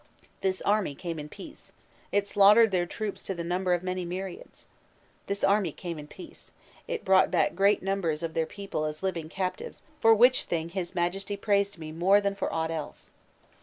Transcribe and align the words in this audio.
This 0.41 0.63
army 0.63 0.95
came 0.95 1.19
in 1.19 1.29
peace, 1.29 1.73
it 2.11 2.27
slaughtered 2.27 2.71
their 2.71 2.87
troops 2.87 3.21
to 3.21 3.35
the 3.35 3.43
numbers 3.43 3.75
of 3.77 3.83
many 3.83 4.03
myriads. 4.03 4.65
This 5.27 5.43
army 5.43 5.71
came 5.71 5.99
in 5.99 6.07
peace, 6.07 6.51
it 6.87 7.05
brought 7.05 7.29
back 7.29 7.53
great 7.53 7.83
numbers 7.83 8.23
of 8.23 8.33
their 8.33 8.47
people 8.47 8.85
as 8.85 9.03
living 9.03 9.29
captives, 9.29 9.83
for 9.99 10.15
which 10.15 10.45
thing 10.45 10.69
his 10.69 10.95
Majesty 10.95 11.37
praised 11.37 11.77
me 11.77 11.91
more 11.91 12.19
than 12.19 12.33
for 12.33 12.51
aught 12.51 12.71
else." 12.71 13.11